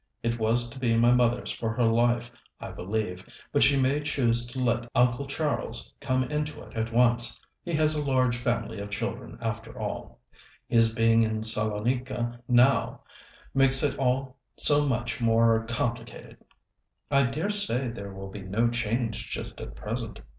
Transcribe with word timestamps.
It 0.23 0.39
was 0.39 0.67
to 0.71 0.79
be 0.79 0.97
my 0.97 1.13
mother's 1.13 1.51
for 1.51 1.69
her 1.73 1.83
life, 1.85 2.31
I 2.59 2.71
believe, 2.71 3.23
but 3.51 3.61
she 3.61 3.79
may 3.79 3.99
choose 3.99 4.47
to 4.47 4.57
let 4.57 4.89
Uncle 4.95 5.27
Charles 5.27 5.93
come 5.99 6.23
into 6.23 6.59
it 6.63 6.73
at 6.75 6.91
once. 6.91 7.39
He 7.61 7.73
has 7.73 7.93
a 7.93 8.03
large 8.03 8.35
family 8.35 8.79
of 8.79 8.89
children, 8.89 9.37
after 9.41 9.77
all. 9.77 10.19
His 10.67 10.91
being 10.95 11.21
in 11.21 11.43
Salonika 11.43 12.39
now 12.47 13.01
makes 13.53 13.83
it 13.83 13.95
all 13.99 14.37
so 14.57 14.87
much 14.87 15.21
more 15.21 15.65
complicated." 15.69 16.37
"I 17.11 17.27
dare 17.27 17.51
say 17.51 17.87
there 17.89 18.11
will 18.11 18.31
be 18.31 18.41
no 18.41 18.69
change 18.69 19.29
just 19.29 19.61
at 19.61 19.75
present. 19.75 20.19